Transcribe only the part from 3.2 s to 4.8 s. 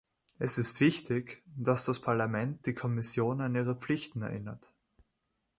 an ihre Pflichten erinnert.